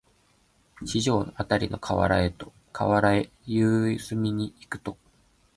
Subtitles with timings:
[0.83, 2.25] 四条あたりの河原
[3.13, 4.97] へ夕涼みに行くと、